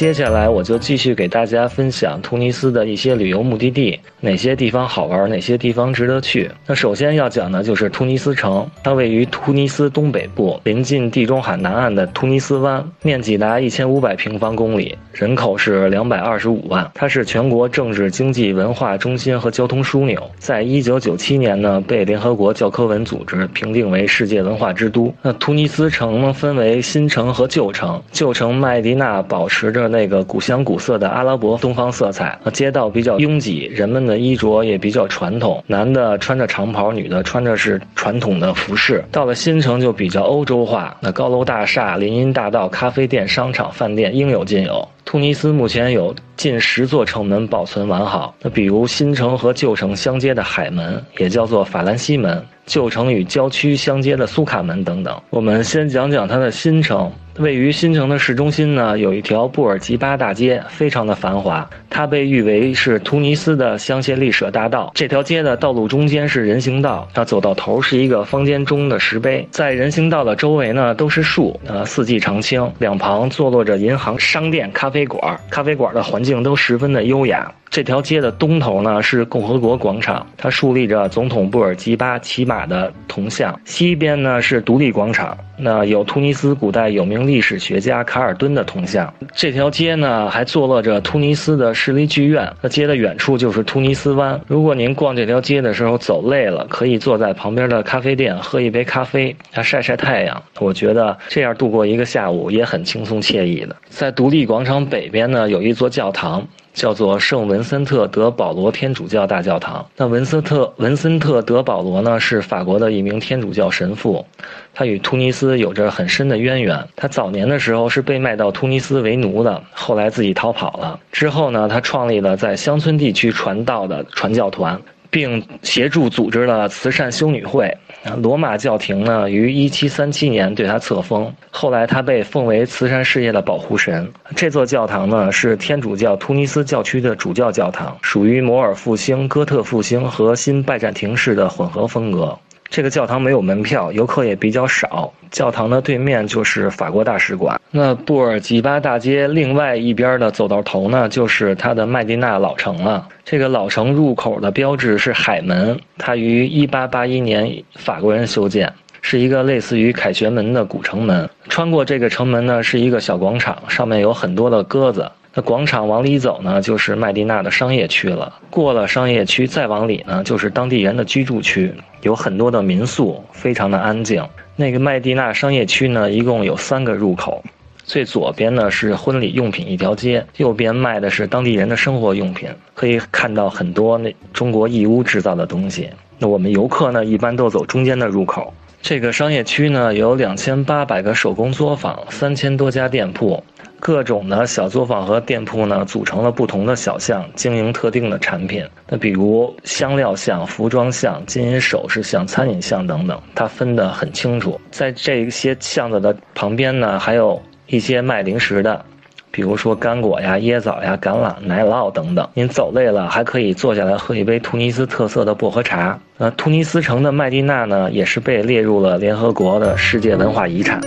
[0.00, 6.50] 接下来我就继续给大家分享突尼斯的一些旅游目的地，哪些地方好玩，哪些地方值得去。
[6.66, 16.90] 那首先要讲的就是突尼斯城，它位于突尼斯东北部，临近地中海南岸的突尼斯湾，面积达一千五百平方公里，人口是两百二十五万。
[16.94, 20.18] 它是全国政治、经济、文化中心和交通枢纽。
[20.38, 25.12] 在一九九七年呢，被联合国教科文组织评定为世界文化之都。
[25.20, 28.02] 那突尼斯城呢，分为新城和旧城。
[28.10, 39.04] 旧城麦迪娜保持着那个古香古色的阿拉伯东方色彩，街道比较拥挤，人们的衣着也比较传统，男的穿着长袍，女的穿着是传统的服饰。
[39.10, 44.88] 到了新城就比较欧洲化，那高楼大厦、林荫大道、咖啡店、商场、饭店应有尽有。
[45.04, 52.38] 突尼斯目前有近十座城门保存完好，那比如新城和旧城相接的海门，也叫做法兰西门；
[52.70, 55.20] 旧城与郊区相接的苏卡门等等。
[55.30, 57.10] 我们先讲讲它的新城。
[57.38, 61.68] 位于新城的市中心呢，有一条布尔吉巴大街，非常的繁华。
[61.88, 64.92] 它被誉为是突尼斯的香榭丽舍大道。
[64.94, 69.46] 这条街的道路中间是人行道，它走到头是一个方尖中的石碑。
[69.50, 72.70] 在人行道的周围呢，都是树，呃，四季常青。
[72.78, 77.50] 两旁坐落着银行、商店、咖啡馆，咖啡馆的环境都十分的优雅。
[77.70, 89.14] 这条街的东头呢是共和国广场，它树立着总统布尔吉巴骑马的铜像；西边呢是独立广场，那有突尼斯古代有名历史学家卡尔敦的铜像。
[89.32, 92.52] 这条街呢还坐落着突尼斯的市立剧院。
[92.60, 94.40] 那街的远处就是突尼斯湾。
[94.48, 100.42] 如果您逛这条街的时候走累了，可以坐在旁边的咖啡店喝一杯咖啡，晒晒太阳。
[100.58, 103.76] 我觉得这样度过一个下午也很轻松惬意的。
[103.88, 106.44] 在独立广场北边呢有一座教堂。
[106.80, 109.86] 叫做圣文森特德保罗天主教大教堂。
[109.98, 114.24] 那文森特文森特德保罗呢，是法国的一名天主教神父，
[114.72, 116.82] 他与突尼斯有着很深的渊源。
[116.96, 120.98] 他早年的时候是被卖到突尼斯为奴的，后来自己逃跑了。
[121.12, 124.80] 之后呢，他创立了在乡村地区传道的传教团。
[125.10, 127.76] 并协助组织了慈善修女会。
[128.18, 131.30] 罗马教廷呢，于1737年对他册封。
[131.50, 134.10] 后来他被奉为慈善事业的保护神。
[134.34, 142.38] 这座教堂呢，是天主教突尼斯教区的主教教堂，属于摩尔复兴、哥特复兴和新拜占庭式的混合风格。
[142.70, 145.12] 这个教堂没有门票，游客也比较少。
[145.32, 147.60] 教堂的对面就是法国大使馆。
[147.72, 153.08] 那布尔吉巴大街另外一边的走道头呢，就是它的麦地那老城了。
[153.24, 158.72] 这个老城入口的标志是海门，它于1881年法国人修建，
[159.02, 161.28] 是一个类似于凯旋门的古城门。
[161.48, 165.10] 穿过这个城门呢，是一个小广场，上面有很多的鸽子。
[165.32, 168.40] 那广场往里走呢，就是麦地那的商业区了。
[168.50, 174.26] 过了商业区，再往里呢，就是当地人的居住区，有很多的民宿，非常的安静。
[174.56, 177.44] 那个麦地那商业区呢，一共有三个入口，
[177.84, 185.88] 最左边呢是婚礼用品一条街，右边卖的是当地人的生活用品，可以看到很多那中国义乌制造的东西。
[186.18, 188.52] 那我们游客呢，一般都走中间的入口。
[188.82, 193.44] 这个商业区呢，有两千八百个手工作坊，三千多家店铺。
[193.80, 198.62] 各种的小作坊和店铺呢，组成了不同的小巷，经营特定的产品。
[198.86, 204.60] 那比如香料巷、服装巷、金银首饰巷、餐饮巷等等，它分得很清楚。
[204.70, 208.84] 在这些巷子的旁边呢，还有一些卖零食的，
[209.30, 212.28] 比如说干果呀、椰枣呀、橄榄、奶酪等等。
[212.34, 215.98] 您走累了，还可以坐下来喝一杯突尼斯特色的薄荷茶。
[216.18, 220.78] 那突尼斯城的麦地那呢，也是被列入了联合国的世界文化遗产。